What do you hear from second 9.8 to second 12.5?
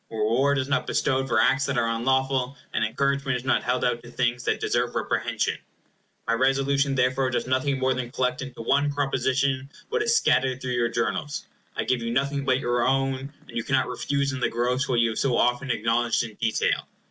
what is scattered through your Journals. I give you nothing